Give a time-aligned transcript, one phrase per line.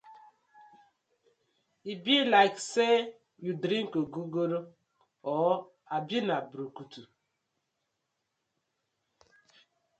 [1.91, 2.95] E bi like say
[3.43, 4.59] yu dring ogogoro
[5.33, 5.49] or
[5.95, 7.01] abi na brukutu.